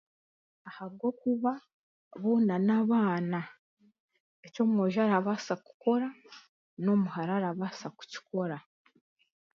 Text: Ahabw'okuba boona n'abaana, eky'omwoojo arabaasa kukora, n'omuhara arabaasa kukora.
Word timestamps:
Ahabw'okuba 0.69 1.51
boona 2.21 2.55
n'abaana, 2.67 3.39
eky'omwoojo 4.45 4.99
arabaasa 5.03 5.53
kukora, 5.65 6.07
n'omuhara 6.83 7.31
arabaasa 7.37 7.87
kukora. 7.97 8.57